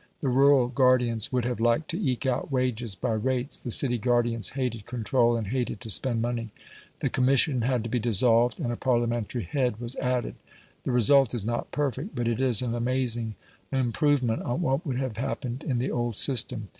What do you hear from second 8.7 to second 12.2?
a Parliamentary head was added; the result is not perfect,